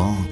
[0.00, 0.29] gone.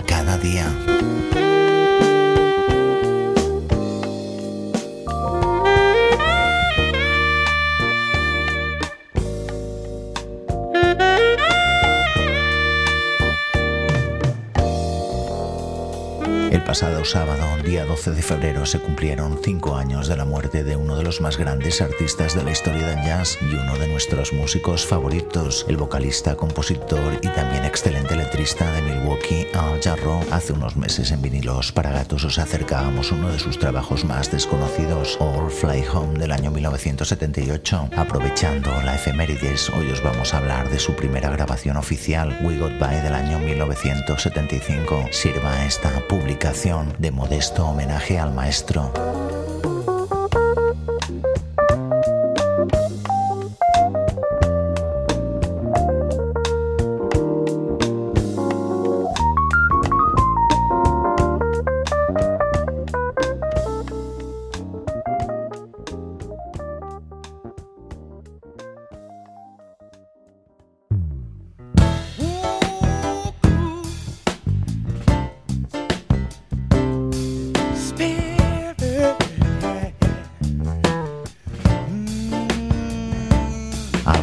[17.08, 21.02] Sábado, día 12 de febrero, se cumplieron cinco años de la muerte de uno de
[21.02, 25.64] los más grandes artistas de la historia del jazz y uno de nuestros músicos favoritos,
[25.68, 30.20] el vocalista, compositor y también excelente letrista de Milwaukee, Al Jarreau.
[30.30, 35.16] Hace unos meses en vinilos para gatos os acercábamos uno de sus trabajos más desconocidos,
[35.18, 37.88] All Fly Home del año 1978.
[37.96, 42.78] Aprovechando la efemérides, hoy os vamos a hablar de su primera grabación oficial, We Got
[42.78, 45.08] By del año 1975.
[45.10, 48.92] Sirva esta publicación de modesto homenaje al maestro.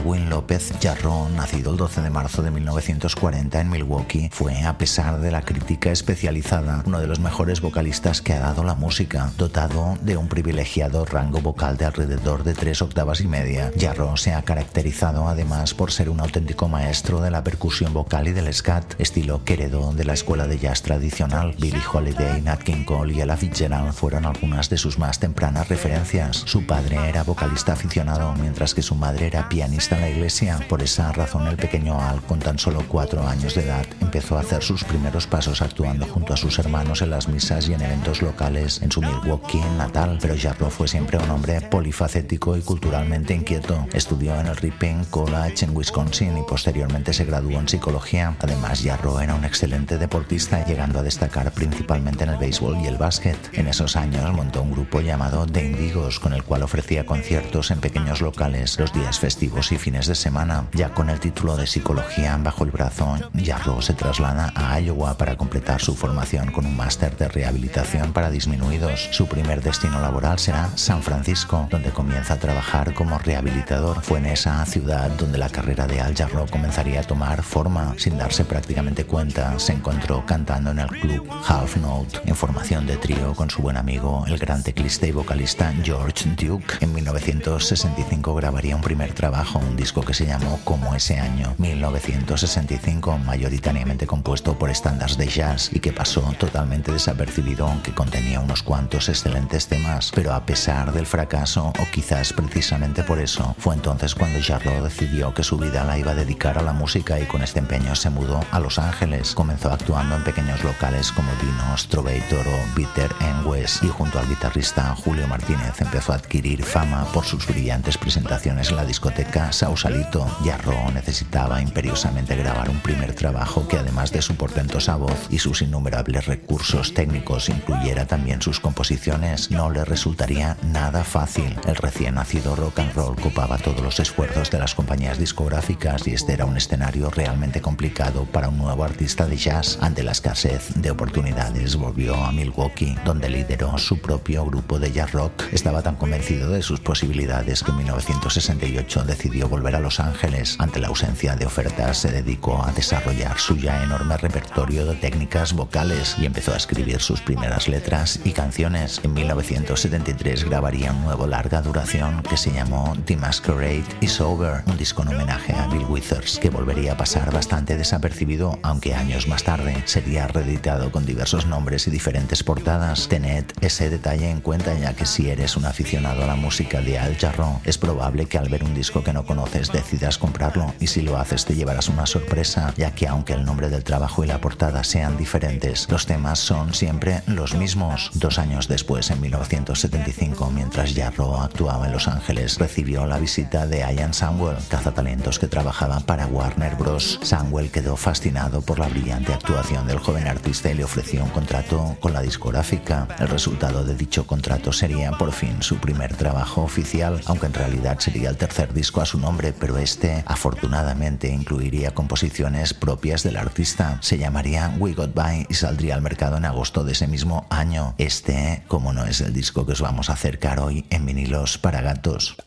[0.06, 5.20] Alwin López Jarrón, nacido el 12 de marzo de 1940 en Milwaukee, fue, a pesar
[5.20, 9.32] de la crítica especializada, uno de los mejores vocalistas que ha dado la música.
[9.36, 14.36] Dotado de un privilegiado rango vocal de alrededor de tres octavas y media, Jarrón se
[14.36, 18.94] ha caracterizado además por ser un auténtico maestro de la percusión vocal y del scat,
[19.02, 21.56] estilo que heredó de la escuela de jazz tradicional.
[21.58, 26.44] Billie Holiday, Nat King Cole y Ella Fitzgerald fueron algunas de sus más tempranas referencias.
[26.46, 30.60] Su padre era vocalista aficionado, mientras que su madre era pianista en la iglesia.
[30.70, 34.42] Por esa razón, el pequeño Al, con tan solo cuatro años de edad, empezó a
[34.42, 38.22] hacer sus primeros pasos actuando junto a sus hermanos en las misas y en eventos
[38.22, 40.20] locales en su Milwaukee natal.
[40.22, 43.88] Pero Jarro fue siempre un hombre polifacético y culturalmente inquieto.
[43.94, 48.36] Estudió en el Ripon College en Wisconsin y posteriormente se graduó en psicología.
[48.40, 52.98] Además, Jarro era un excelente deportista, llegando a destacar principalmente en el béisbol y el
[52.98, 53.38] básquet.
[53.54, 57.80] En esos años montó un grupo llamado The Indigos, con el cual ofrecía conciertos en
[57.80, 60.66] pequeños locales los días festivos y fines de semana.
[60.74, 65.38] Ya con el título de psicología bajo el brazo, Jarro se traslada a Iowa para
[65.38, 69.10] completar su formación con un máster de rehabilitación para disminuidos.
[69.12, 74.02] Su primer destino laboral será San Francisco, donde comienza a trabajar como rehabilitador.
[74.02, 77.94] Fue en esa ciudad donde la carrera de Al Jarro comenzaría a tomar forma.
[77.98, 82.98] Sin darse prácticamente cuenta, se encontró cantando en el club Half Note en formación de
[82.98, 86.74] trío con su buen amigo, el gran teclista y vocalista George Duke.
[86.80, 94.08] En 1965 grabaría un primer trabajo, disco que se llamó como ese año, 1965, mayoritariamente
[94.08, 99.68] compuesto por estándares de jazz y que pasó totalmente desapercibido aunque contenía unos cuantos excelentes
[99.68, 104.84] temas, pero a pesar del fracaso, o quizás precisamente por eso, fue entonces cuando Jarreau
[104.84, 107.96] decidió que su vida la iba a dedicar a la música y con este empeño
[107.96, 109.34] se mudó a Los Ángeles.
[109.36, 114.28] Comenzó actuando en pequeños locales como Dinos, Trovator o Bitter and West y junto al
[114.28, 120.28] guitarrista Julio Martínez empezó a adquirir fama por sus brillantes presentaciones en la discoteca Sausalito.
[120.44, 125.64] Jarro necesitaba imperiosamente grabar un primer trabajo que además de su portentosa voz y sus
[125.64, 131.58] innumerables recursos técnicos incluyera también sus composiciones, no le resultaría nada fácil.
[131.66, 136.14] El recién nacido rock and roll copaba todos los esfuerzos de las compañías discográficas y
[136.14, 139.80] este era un escenario realmente complicado para un nuevo artista de jazz.
[139.82, 145.12] Ante la escasez de oportunidades volvió a Milwaukee, donde lideró su propio grupo de jazz
[145.12, 145.42] rock.
[145.52, 150.56] Estaba tan convencido de sus posibilidades que en 1968 decidió volver a Los Ángeles.
[150.60, 155.54] Ante la ausencia de ofertas se dedicó a desarrollar su ya enorme repertorio de técnicas
[155.54, 159.00] vocales y empezó a escribir sus primeras letras y canciones.
[159.04, 164.78] En 1973 grabaría un nuevo larga duración que se llamó The Masquerade is Over, un
[164.78, 169.44] disco en homenaje a Bill Withers que volvería a pasar bastante desapercibido, aunque años más
[169.44, 173.08] tarde sería reeditado con diversos nombres y diferentes portadas.
[173.08, 177.00] Tened ese detalle en cuenta ya que si eres un aficionado a la música de
[177.00, 180.88] Al Jarreau, es probable que al ver un disco que no conoces decidas comprarlo y
[180.88, 184.28] si lo haces te llevarás una sorpresa, ya que aunque el nombre del trabajo y
[184.28, 188.12] la portada sean diferentes, los temas son siempre los mismos.
[188.14, 193.80] Dos años después, en 1975, mientras Jarreau actuaba en Los Ángeles, recibió la visita de
[193.80, 197.20] Ian Samwell, cazatalentos que trabajaba para Warner Bros.
[197.22, 201.98] Samwell quedó fascinado por la brillante actuación del joven artista y le ofreció un contrato
[202.00, 203.08] con la discográfica.
[203.20, 208.00] El resultado de dicho contrato sería por fin su primer trabajo oficial, aunque en realidad
[208.00, 213.98] sería el tercer disco a su nombre, pero este afortunadamente incluiría composiciones propias del artista.
[214.02, 217.96] Se llamaría We Got By y saldría al mercado en agosto de ese mismo año.
[217.98, 221.82] Este, como no es el disco que os vamos a acercar hoy en vinilos para
[221.82, 222.38] gatos.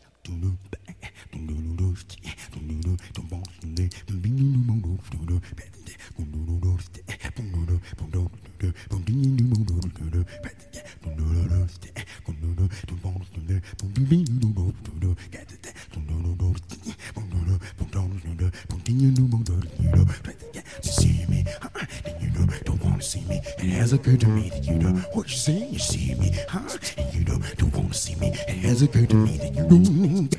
[23.89, 24.58] Has occurred to me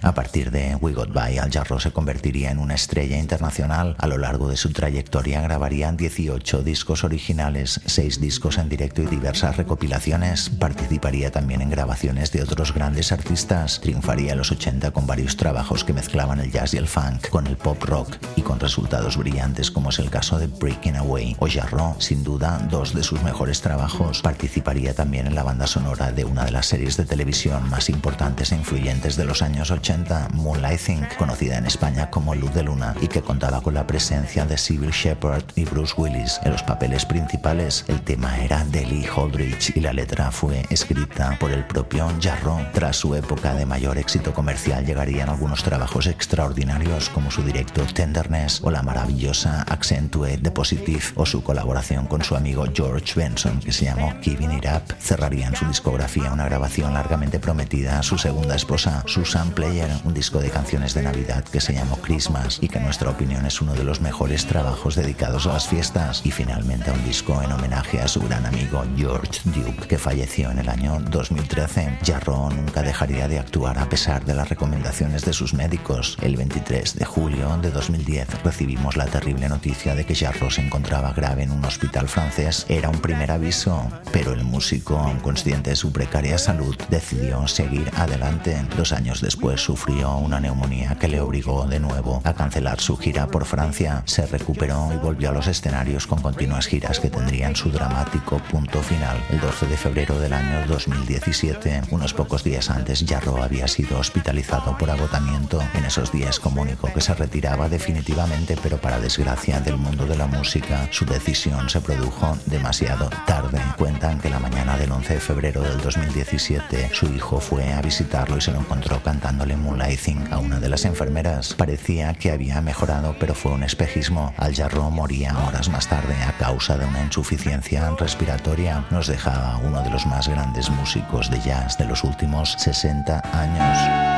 [0.03, 3.97] A partir de We Got By, Al Jarreau se convertiría en una estrella internacional.
[3.99, 9.07] A lo largo de su trayectoria grabarían 18 discos originales, 6 discos en directo y
[9.07, 10.51] diversas recopilaciones.
[10.51, 13.81] Participaría también en grabaciones de otros grandes artistas.
[13.81, 17.47] Triunfaría en los 80 con varios trabajos que mezclaban el jazz y el funk con
[17.47, 21.47] el pop rock y con resultados brillantes como es el caso de Breaking Away o
[21.49, 24.23] Jarreau, sin duda dos de sus mejores trabajos.
[24.23, 28.53] Participaría también en la banda sonora de una de las series de televisión más importantes
[28.53, 33.09] e influyentes de los años 80, Moonlighting, conocida en España como Luz de Luna, y
[33.09, 37.85] que contaba con la presencia de Sybil Shepherd y Bruce Willis en los papeles principales.
[37.89, 42.61] El tema era de Lee Holdridge y la letra fue escrita por el propio Jarreau.
[42.73, 48.61] Tras su época de mayor éxito comercial llegarían algunos trabajos extraordinarios como su directo Tenderness
[48.63, 53.73] o la maravillosa Accentuate the Positive o su colaboración con su amigo George Benson que
[53.73, 54.95] se llamó Keeping It Up.
[54.99, 60.39] Cerrarían su discografía una grabación largamente prometida a su segunda esposa, Susan Player, un disco
[60.39, 63.75] de canciones de Navidad que se llamó Christmas y que en nuestra opinión es uno
[63.75, 68.09] de los mejores trabajos dedicados a las fiestas y finalmente un disco en homenaje a
[68.09, 71.99] su gran amigo George Duke que falleció en el año 2013.
[72.03, 76.17] Jarreau nunca dejaría de actuar a pesar de las recomendaciones de sus médicos.
[76.23, 81.13] El 23 de julio de 2010 recibimos la terrible noticia de que Jarreau se encontraba
[81.13, 82.65] grave en un hospital francés.
[82.71, 87.91] Era un primer aviso, pero el músico, aun consciente de su precaria salud, decidió seguir
[87.97, 88.57] adelante.
[88.77, 93.27] Dos años después sufrió una neumonía que le obligó de nuevo a cancelar su gira
[93.27, 94.03] por Francia.
[94.07, 98.81] Se recuperó y volvió a los escenarios con continuas giras que tendrían su dramático punto
[98.83, 101.83] final el 12 de febrero del año 2017.
[101.91, 105.61] Unos pocos días antes, Jarro había sido hospitalizado por agotamiento.
[105.75, 110.27] En esos días comunicó que se retiraba definitivamente, pero para desgracia del mundo de la
[110.27, 113.61] música, su decisión se produjo demasiado tarde.
[113.77, 118.37] Cuentan que la mañana del 11 de febrero del 2017, su hijo fue a visitarlo
[118.37, 121.55] y se lo encontró cantándole Moonlighting a una de las enfermeras.
[121.55, 124.35] Parecía que había mejorado, pero fue un espejismo.
[124.37, 128.85] Al Jarro moría horas más tarde a causa de una insuficiencia respiratoria.
[128.91, 134.10] Nos dejaba uno de los más grandes músicos de jazz de los últimos 60 años.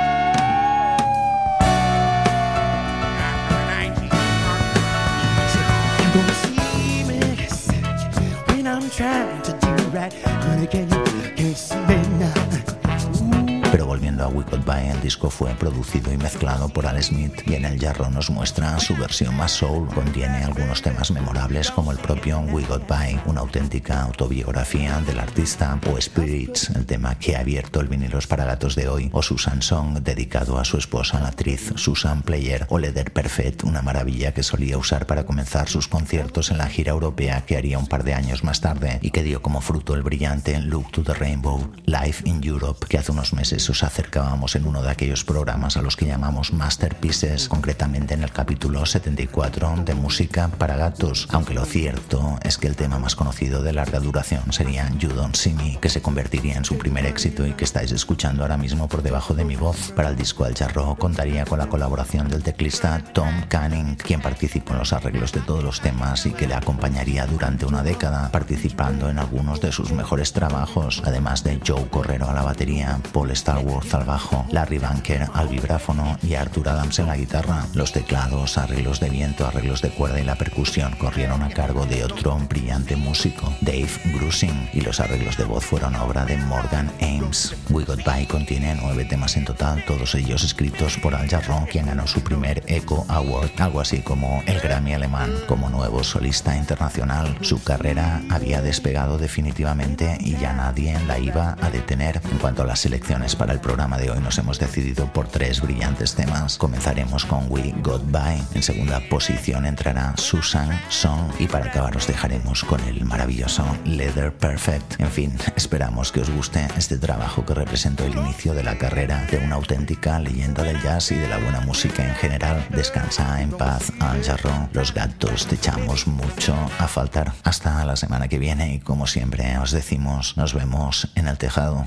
[14.33, 18.09] We Goodbye, el disco fue producido y mezclado por Al Smith y en el Jarro
[18.09, 19.89] nos muestra su versión más soul.
[19.89, 26.01] Contiene algunos temas memorables como el propio We Goodbye, una auténtica autobiografía del artista, o
[26.01, 29.99] Spirits, el tema que ha abierto el vinilos para gatos de hoy, o Susan Song,
[29.99, 34.79] dedicado a su esposa, la actriz Susan Player, o Leather Perfect, una maravilla que solía
[34.79, 38.45] usar para comenzar sus conciertos en la gira europea que haría un par de años
[38.45, 42.43] más tarde y que dio como fruto el brillante Look to the Rainbow, Live in
[42.43, 43.83] Europe, que hace unos meses os
[44.23, 48.87] acercábamos en uno de aquellos programas a los que llamamos Masterpieces, concretamente en el capítulo
[48.87, 53.73] 74 de Música para Gatos, aunque lo cierto es que el tema más conocido de
[53.73, 57.55] larga duración sería You Don't See Me, que se convertiría en su primer éxito y
[57.55, 59.93] que estáis escuchando ahora mismo por debajo de mi voz.
[59.97, 64.73] Para el disco Al Charro contaría con la colaboración del teclista Tom Canning, quien participó
[64.73, 69.11] en los arreglos de todos los temas y que le acompañaría durante una década, participando
[69.11, 73.93] en algunos de sus mejores trabajos, además de Joe Correro a la batería, Paul Starworth
[73.95, 77.65] al bajo, Larry Banker al vibráfono y Arthur Adams en la guitarra.
[77.73, 82.05] Los teclados, arreglos de viento, arreglos de cuerda y la percusión corrieron a cargo de
[82.05, 87.55] otro brillante músico, Dave Grusing, y los arreglos de voz fueron obra de Morgan Ames.
[87.71, 91.87] We Got By contiene nueve temas en total, todos ellos escritos por Al Jarron, quien
[91.87, 95.33] ganó su primer Echo Award, algo así como el Grammy alemán.
[95.49, 101.71] Como nuevo solista internacional, su carrera había despegado definitivamente y ya nadie la iba a
[101.71, 102.21] detener.
[102.31, 105.61] En cuanto a las selecciones para el programa de hoy, nos hemos decidido por tres
[105.61, 106.57] brillantes temas.
[106.59, 108.43] Comenzaremos con We Got By.
[108.55, 114.33] En segunda posición entrará Susan Song y para acabar os dejaremos con el maravilloso Leather
[114.33, 115.01] Perfect.
[115.01, 119.27] En fin, esperamos que os guste este trabajo que representó el inicio de la carrera
[119.31, 122.67] de una auténtica leyenda del jazz y de la buena música en general.
[122.71, 124.69] Descansa en paz, Anjarro.
[124.73, 127.33] Los gatos te echamos mucho a faltar.
[127.45, 131.87] Hasta la semana que viene y como siempre os decimos, nos vemos en el tejado.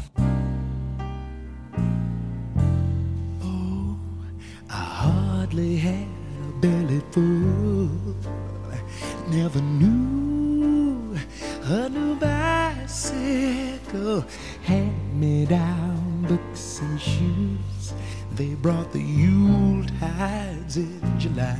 [7.12, 7.90] Full.
[9.30, 11.18] Never knew
[11.64, 14.24] a new bicycle
[14.64, 17.94] hand me down books and shoes.
[18.34, 21.58] They brought the Yule tides in July.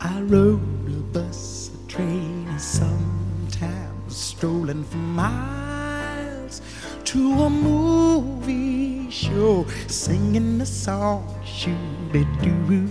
[0.00, 6.60] I rode a bus, a train, sometimes strolling for miles
[7.04, 8.75] to a movie
[9.16, 12.86] show, singing the song shooby doo,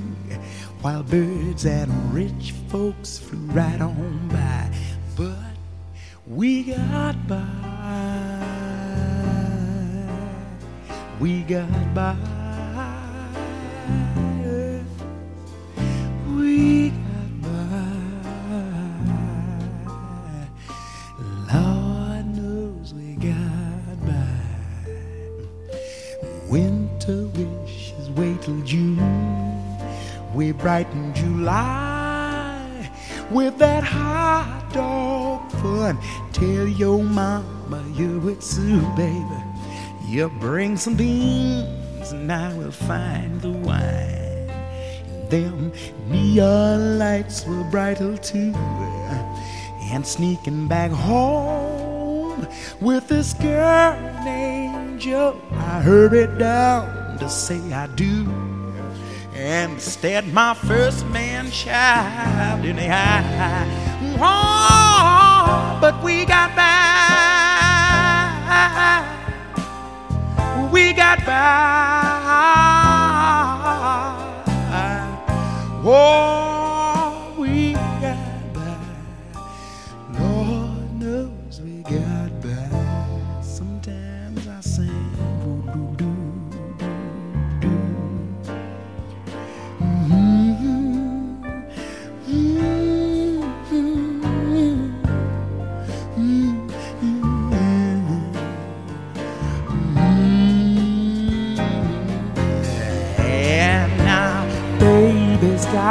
[0.82, 4.72] while birds and rich folks flew right on by.
[5.15, 5.53] But
[6.25, 7.38] we got by,
[11.20, 12.35] we got by.
[30.75, 32.91] We brighten July
[33.32, 35.98] with that hot dog fun.
[36.34, 39.41] Tell your mama you're with Sue, baby.
[40.05, 44.51] You bring some beans and I will find the wine.
[45.29, 45.72] Them
[46.10, 48.51] neon lights were brighter too.
[48.53, 52.46] Eh, and sneaking back home
[52.82, 58.54] with this girl named Joe, I hurried down to say I do.
[59.45, 64.17] And instead, my first man child in the eye.
[64.19, 66.65] Oh, but we got by.
[70.71, 71.75] We got by.
[75.85, 76.54] Oh,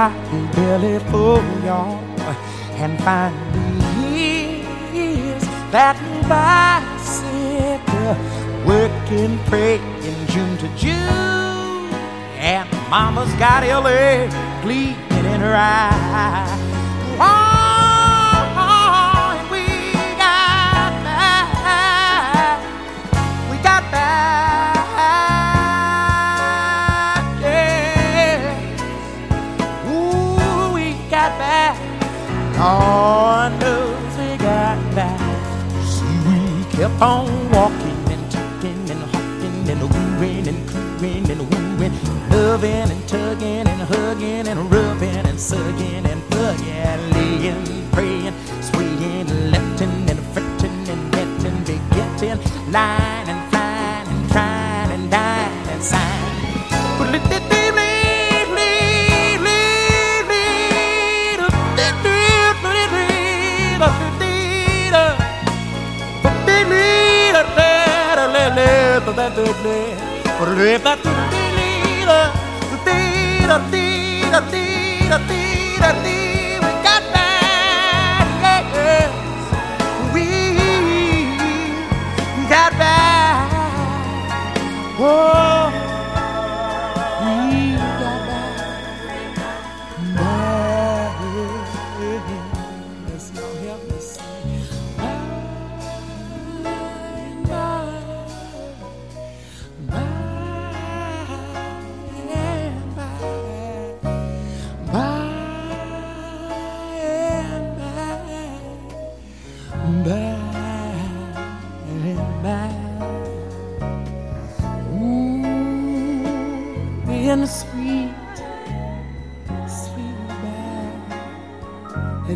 [0.04, 2.04] I can barely pull on
[2.76, 5.42] and find the years
[5.72, 5.96] that
[6.28, 8.14] bicycle
[8.66, 9.80] working, praying
[10.28, 11.88] June to June.
[12.36, 14.28] And mama's got LA
[14.60, 16.63] gleaming in her eyes.
[42.54, 50.08] Loving and tugging and hugging and rubbing and sucking and bugging, laying, praying, swaying, lifting
[50.08, 52.38] and fretting and getting, begetting,
[52.70, 56.14] lying and flying and trying and dying and sighing.
[74.34, 75.43] We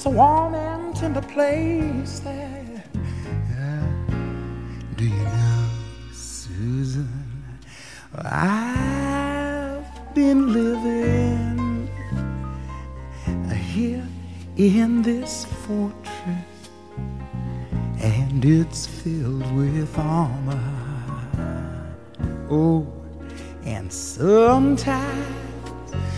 [0.00, 2.82] It's a warm and tender place there.
[3.50, 3.84] Yeah.
[4.96, 5.68] Do you know,
[6.14, 7.58] Susan?
[8.14, 9.84] I've
[10.14, 11.90] been living
[13.74, 14.08] here
[14.56, 16.70] in this fortress,
[18.00, 20.64] and it's filled with armor.
[22.48, 22.86] Oh,
[23.66, 25.26] and sometimes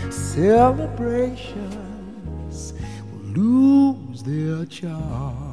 [0.09, 1.92] celebrations
[3.35, 5.52] lose their charm.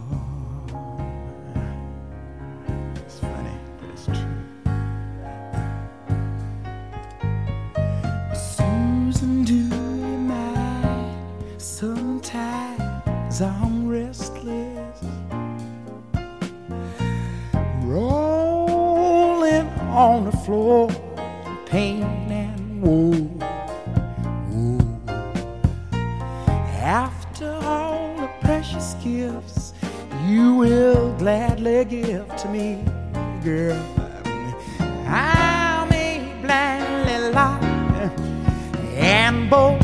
[39.52, 39.76] Ooh,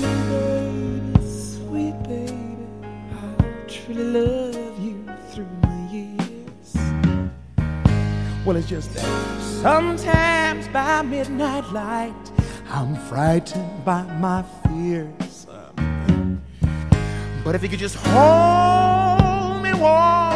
[0.00, 2.58] baby, sweet baby,
[3.12, 3.14] I
[3.68, 6.74] truly love you through the years.
[8.44, 9.06] Well, it's just that
[9.62, 12.32] sometimes by midnight light,
[12.70, 15.46] I'm frightened by my fears.
[17.44, 20.31] But if you could just hold me warm,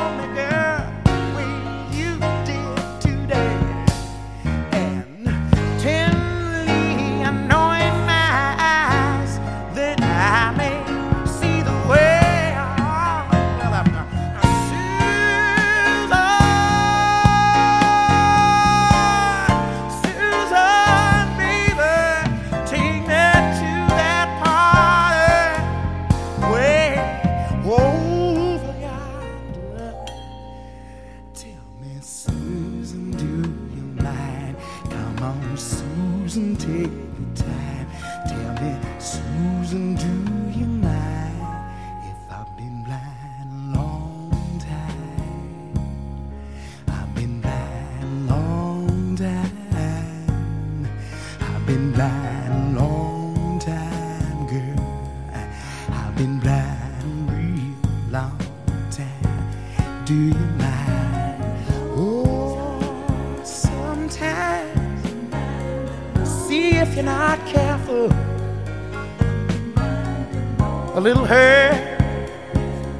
[70.96, 71.98] a little hurt,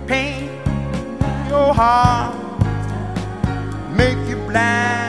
[0.06, 0.50] pain,
[1.48, 2.36] your heart,
[3.96, 5.05] make you blind.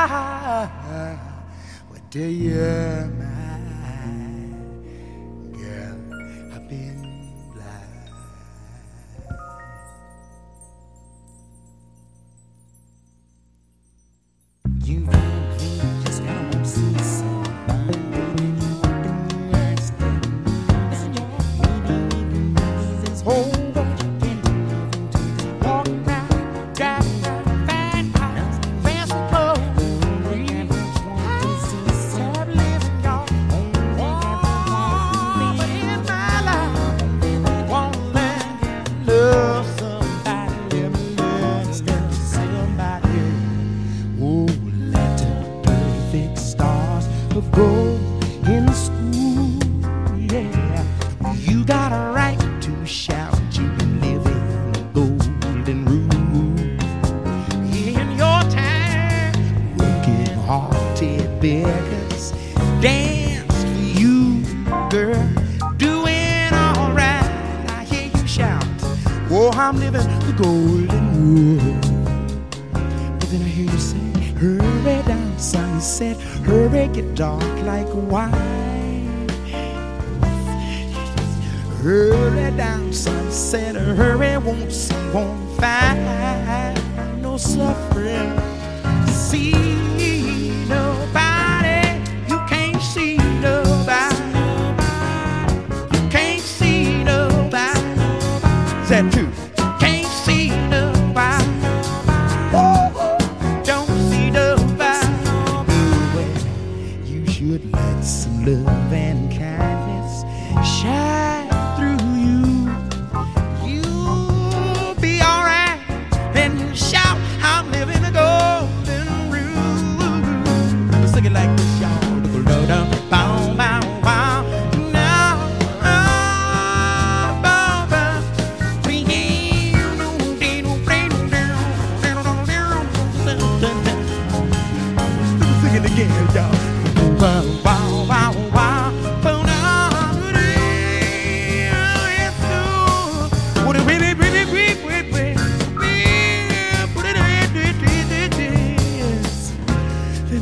[0.00, 0.70] What
[2.08, 3.29] do you mean?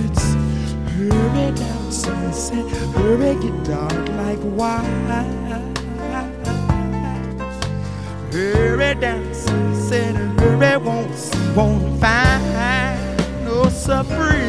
[0.09, 0.35] words.
[0.97, 2.67] Hurry down sunset,
[2.97, 4.85] hurry get dark like wine.
[8.33, 11.11] Hurry down sunset, hurry won't,
[11.57, 14.47] won't find no suffering.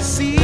[0.00, 0.43] See